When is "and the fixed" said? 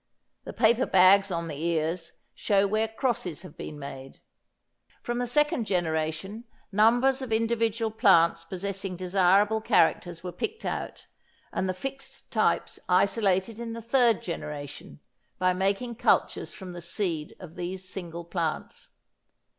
11.53-12.31